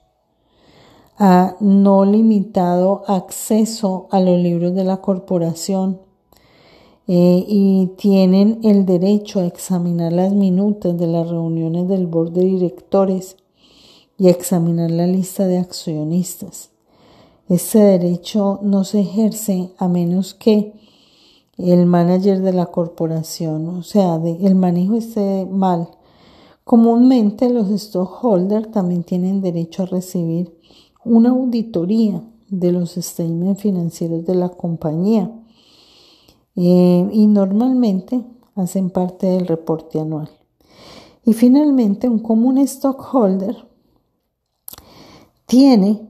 a 1.17 1.55
no 1.59 2.05
limitado 2.05 3.03
acceso 3.07 4.07
a 4.11 4.19
los 4.19 4.39
libros 4.39 4.73
de 4.73 4.83
la 4.83 4.97
corporación 4.97 6.01
eh, 7.07 7.43
y 7.47 7.87
tienen 7.97 8.59
el 8.63 8.85
derecho 8.85 9.39
a 9.39 9.45
examinar 9.45 10.13
las 10.13 10.33
minutas 10.33 10.97
de 10.97 11.07
las 11.07 11.29
reuniones 11.29 11.87
del 11.87 12.07
board 12.07 12.31
de 12.31 12.45
directores 12.45 13.37
y 14.17 14.27
a 14.27 14.31
examinar 14.31 14.91
la 14.91 15.07
lista 15.07 15.47
de 15.47 15.57
accionistas. 15.57 16.69
Este 17.49 17.79
derecho 17.79 18.59
no 18.61 18.83
se 18.83 19.01
ejerce 19.01 19.71
a 19.77 19.87
menos 19.87 20.33
que 20.33 20.73
el 21.57 21.85
manager 21.85 22.41
de 22.41 22.53
la 22.53 22.67
corporación, 22.67 23.67
o 23.67 23.83
sea, 23.83 24.15
el 24.15 24.55
manejo 24.55 24.95
esté 24.95 25.45
mal. 25.45 25.89
Comúnmente 26.63 27.49
los 27.49 27.69
stockholders 27.69 28.71
también 28.71 29.03
tienen 29.03 29.41
derecho 29.41 29.83
a 29.83 29.87
recibir 29.87 30.55
una 31.03 31.31
auditoría 31.31 32.23
de 32.49 32.71
los 32.71 32.91
statements 32.91 33.61
financieros 33.61 34.25
de 34.25 34.35
la 34.35 34.49
compañía 34.49 35.31
eh, 36.55 37.09
y 37.11 37.27
normalmente 37.27 38.23
hacen 38.55 38.89
parte 38.89 39.27
del 39.27 39.47
reporte 39.47 39.99
anual. 39.99 40.29
Y 41.23 41.33
finalmente, 41.33 42.09
un 42.09 42.19
común 42.19 42.57
stockholder 42.59 43.55
tiene 45.45 46.07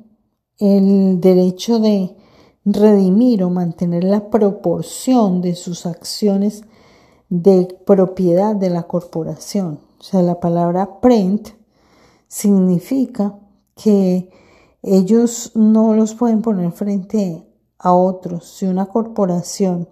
el 0.57 1.19
derecho 1.19 1.79
de 1.79 2.15
redimir 2.63 3.43
o 3.43 3.49
mantener 3.49 4.03
la 4.03 4.29
proporción 4.29 5.41
de 5.41 5.55
sus 5.55 5.85
acciones 5.85 6.63
de 7.29 7.77
propiedad 7.85 8.55
de 8.55 8.69
la 8.69 8.83
corporación. 8.83 9.79
O 9.99 10.03
sea, 10.03 10.21
la 10.21 10.39
palabra 10.39 10.99
print 11.01 11.49
significa 12.27 13.39
que 13.75 14.29
ellos 14.83 15.51
no 15.55 15.93
los 15.93 16.15
pueden 16.15 16.41
poner 16.41 16.71
frente 16.71 17.47
a 17.77 17.93
otros. 17.93 18.47
Si 18.47 18.65
una 18.65 18.85
corporación 18.85 19.87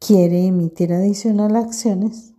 quiere 0.00 0.46
emitir 0.46 0.92
adicional 0.92 1.54
acciones, 1.54 2.32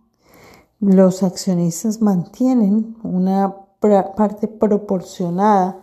los 0.80 1.22
accionistas 1.22 2.02
mantienen 2.02 2.96
una 3.02 3.56
parte 3.80 4.48
proporcionada 4.48 5.82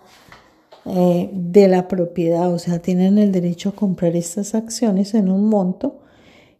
eh, 0.86 1.30
de 1.34 1.68
la 1.68 1.88
propiedad, 1.88 2.54
o 2.54 2.60
sea, 2.60 2.80
tienen 2.80 3.18
el 3.18 3.32
derecho 3.32 3.70
a 3.70 3.76
comprar 3.76 4.16
estas 4.16 4.56
acciones 4.56 5.14
en 5.14 5.32
un 5.32 5.50
monto 5.50 6.00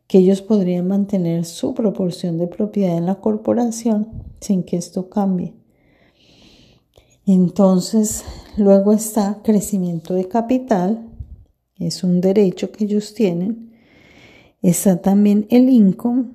que 0.08 0.18
ellos 0.18 0.42
podrían 0.42 0.88
mantener 0.88 1.46
su 1.46 1.74
proporción 1.74 2.38
de 2.38 2.48
propiedad 2.48 2.98
en 2.98 3.06
la 3.06 3.16
corporación 3.16 4.10
sin 4.40 4.64
que 4.64 4.78
esto 4.78 5.10
cambie. 5.10 5.54
Entonces, 7.26 8.24
luego 8.58 8.92
está 8.92 9.42
crecimiento 9.44 10.16
de 10.16 10.28
capital, 10.28 11.08
es 11.78 12.04
un 12.04 12.22
derecho 12.22 12.72
que 12.72 12.86
ellos 12.86 13.14
tienen. 13.14 13.69
Está 14.62 15.02
también 15.02 15.48
el 15.50 15.70
income, 15.70 16.32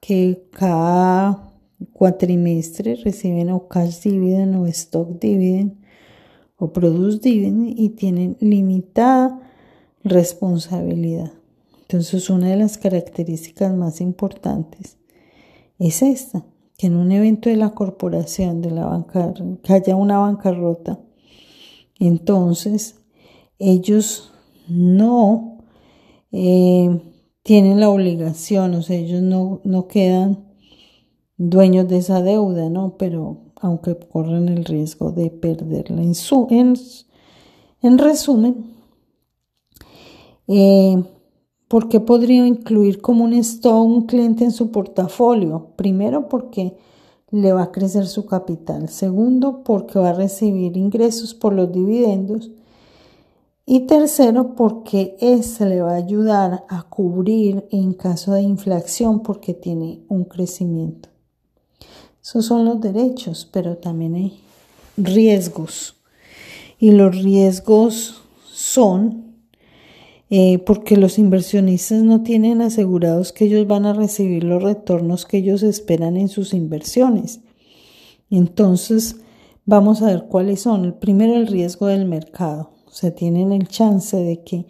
que 0.00 0.46
cada 0.50 1.52
cuatrimestre 1.92 2.96
reciben 2.96 3.50
o 3.50 3.68
cash 3.68 4.02
dividend 4.02 4.56
o 4.56 4.66
stock 4.66 5.18
dividend 5.18 5.74
o 6.58 6.72
produce 6.72 7.18
dividend 7.18 7.78
y 7.78 7.90
tienen 7.90 8.36
limitada 8.40 9.40
responsabilidad. 10.04 11.32
Entonces, 11.82 12.30
una 12.30 12.48
de 12.48 12.56
las 12.56 12.78
características 12.78 13.74
más 13.74 14.00
importantes 14.00 14.96
es 15.78 16.02
esta, 16.02 16.44
que 16.78 16.86
en 16.86 16.96
un 16.96 17.12
evento 17.12 17.48
de 17.50 17.56
la 17.56 17.70
corporación, 17.70 18.62
de 18.62 18.70
la 18.70 18.86
banca, 18.86 19.34
que 19.62 19.72
haya 19.72 19.96
una 19.96 20.18
bancarrota, 20.18 20.98
entonces 21.98 22.96
ellos 23.58 24.32
no 24.68 25.58
eh, 26.32 27.00
tienen 27.46 27.78
la 27.78 27.90
obligación, 27.90 28.74
o 28.74 28.82
sea, 28.82 28.96
ellos 28.96 29.22
no, 29.22 29.60
no 29.62 29.86
quedan 29.86 30.46
dueños 31.36 31.86
de 31.86 31.98
esa 31.98 32.20
deuda, 32.20 32.68
¿no? 32.70 32.96
Pero 32.98 33.38
aunque 33.60 33.96
corren 33.96 34.48
el 34.48 34.64
riesgo 34.64 35.12
de 35.12 35.30
perderla. 35.30 36.02
En, 36.02 36.16
su, 36.16 36.48
en, 36.50 36.74
en 37.82 37.98
resumen, 37.98 38.74
eh, 40.48 41.00
¿Por 41.68 41.88
qué 41.88 42.00
podría 42.00 42.46
incluir 42.46 43.00
como 43.00 43.24
un 43.24 43.32
stock 43.32 43.84
un 43.84 44.06
cliente 44.06 44.44
en 44.44 44.52
su 44.52 44.70
portafolio? 44.72 45.68
Primero, 45.76 46.28
porque 46.28 46.76
le 47.30 47.52
va 47.52 47.64
a 47.64 47.72
crecer 47.72 48.06
su 48.06 48.26
capital. 48.26 48.88
Segundo, 48.88 49.62
porque 49.64 49.98
va 49.98 50.10
a 50.10 50.14
recibir 50.14 50.76
ingresos 50.76 51.34
por 51.34 51.52
los 51.52 51.72
dividendos. 51.72 52.50
Y 53.68 53.80
tercero, 53.80 54.54
porque 54.54 55.16
ese 55.20 55.66
le 55.66 55.82
va 55.82 55.94
a 55.94 55.96
ayudar 55.96 56.64
a 56.68 56.84
cubrir 56.84 57.66
en 57.72 57.94
caso 57.94 58.34
de 58.34 58.42
inflación 58.42 59.24
porque 59.24 59.54
tiene 59.54 60.04
un 60.08 60.24
crecimiento. 60.24 61.08
Esos 62.22 62.46
son 62.46 62.64
los 62.64 62.80
derechos, 62.80 63.48
pero 63.52 63.76
también 63.76 64.14
hay 64.14 64.40
riesgos. 64.96 65.96
Y 66.78 66.92
los 66.92 67.20
riesgos 67.20 68.22
son 68.44 69.34
eh, 70.30 70.58
porque 70.58 70.96
los 70.96 71.18
inversionistas 71.18 72.04
no 72.04 72.22
tienen 72.22 72.60
asegurados 72.60 73.32
que 73.32 73.46
ellos 73.46 73.66
van 73.66 73.84
a 73.86 73.94
recibir 73.94 74.44
los 74.44 74.62
retornos 74.62 75.24
que 75.24 75.38
ellos 75.38 75.64
esperan 75.64 76.16
en 76.16 76.28
sus 76.28 76.54
inversiones. 76.54 77.40
Entonces, 78.30 79.16
vamos 79.64 80.02
a 80.02 80.06
ver 80.06 80.26
cuáles 80.28 80.62
son. 80.62 80.84
El 80.84 80.94
primero, 80.94 81.34
el 81.34 81.48
riesgo 81.48 81.86
del 81.86 82.06
mercado. 82.06 82.75
Sea, 82.96 83.14
tienen 83.14 83.52
el 83.52 83.68
chance 83.68 84.16
de 84.16 84.42
que 84.42 84.64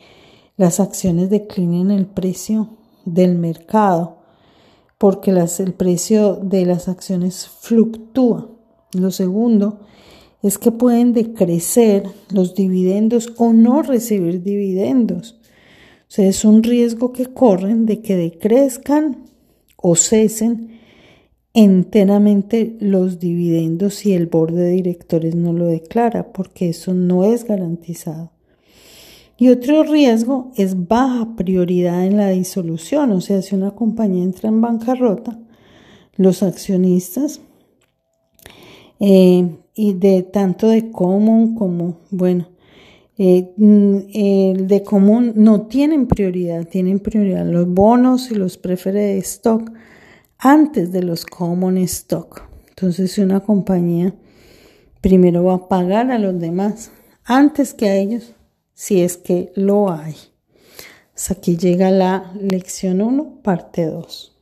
las 0.57 0.81
acciones 0.81 1.31
declinen 1.31 1.93
el 1.93 2.07
precio 2.07 2.71
del 3.05 3.37
mercado 3.37 4.17
porque 4.99 5.31
el 5.31 5.75
precio 5.75 6.35
de 6.35 6.67
las 6.67 6.89
acciones 6.89 7.47
fluctúa. 7.47 8.51
Lo 8.95 9.13
segundo 9.13 9.79
es 10.43 10.59
que 10.59 10.73
pueden 10.73 11.13
decrecer 11.13 12.03
los 12.33 12.57
dividendos 12.57 13.33
o 13.37 13.53
no 13.53 13.83
recibir 13.83 14.43
dividendos. 14.43 15.39
O 16.09 16.09
sea, 16.09 16.27
es 16.27 16.45
un 16.45 16.65
riesgo 16.65 17.13
que 17.13 17.27
corren 17.27 17.87
de 17.87 18.01
que 18.01 18.17
decrezcan 18.17 19.27
o 19.77 19.95
cesen 19.95 20.76
enteramente 21.57 22.77
los 22.81 23.19
dividendos 23.19 23.95
si 23.95 24.13
el 24.13 24.27
borde 24.27 24.63
de 24.63 24.71
directores 24.73 25.35
no 25.35 25.55
lo 25.55 25.67
declara, 25.67 26.31
porque 26.33 26.69
eso 26.69 26.93
no 26.93 27.25
es 27.25 27.45
garantizado. 27.45 28.31
Y 29.39 29.49
otro 29.49 29.83
riesgo 29.83 30.53
es 30.57 30.87
baja 30.87 31.35
prioridad 31.35 32.05
en 32.05 32.19
la 32.19 32.29
disolución, 32.29 33.11
o 33.11 33.23
sea, 33.23 33.41
si 33.41 33.55
una 33.55 33.71
compañía 33.71 34.23
entra 34.23 34.51
en 34.51 34.61
bancarrota, 34.61 35.39
los 36.17 36.43
accionistas 36.43 37.41
eh, 39.01 39.49
y 39.75 39.95
de 39.95 40.23
tanto 40.23 40.69
de 40.69 40.91
común 40.91 41.55
como, 41.55 42.01
bueno, 42.11 42.49
eh, 43.17 43.51
mm, 43.57 43.97
el 44.13 44.67
de 44.69 44.83
común 44.83 45.33
no 45.37 45.63
tienen 45.63 46.07
prioridad, 46.07 46.69
tienen 46.69 47.01
prioridad 47.01 47.47
los 47.47 47.67
bonos 47.67 48.31
y 48.31 48.35
los 48.35 48.59
preferred 48.59 49.17
stock 49.19 49.73
antes 50.39 50.93
de 50.93 51.03
los 51.03 51.25
common 51.25 51.79
stock. 51.79 52.43
Entonces, 52.69 53.19
una 53.19 53.41
compañía 53.41 54.15
primero 55.01 55.45
va 55.45 55.55
a 55.55 55.69
pagar 55.69 56.11
a 56.11 56.19
los 56.19 56.39
demás 56.39 56.91
antes 57.25 57.75
que 57.75 57.89
a 57.89 57.97
ellos, 57.97 58.35
si 58.75 59.03
es 59.03 59.17
que 59.17 59.53
lo 59.55 59.91
hay. 59.91 60.15
Hasta 61.15 61.35
aquí 61.35 61.57
llega 61.57 61.91
la 61.91 62.33
lección 62.39 63.01
1, 63.01 63.41
parte 63.43 63.87
2. 63.87 64.36